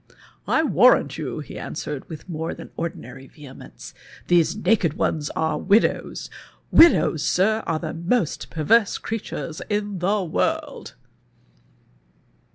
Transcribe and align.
"I 0.47 0.63
warrant 0.63 1.19
you," 1.19 1.41
he 1.41 1.59
answered, 1.59 2.09
with 2.09 2.27
a 2.27 2.31
more 2.31 2.55
than 2.55 2.71
ordinary 2.75 3.27
\'ehemence, 3.35 3.93
"these 4.29 4.55
naked 4.55 4.93
ones 4.95 5.29
are 5.35 5.59
widows— 5.59 6.27
widows. 6.71 7.23
Sir, 7.23 7.61
are 7.67 7.77
the 7.77 7.93
most 7.93 8.49
perverse 8.49 8.97
crea 8.97 9.19
tures 9.19 9.61
in 9.69 9.99
the 9.99 10.23
world." 10.23 10.95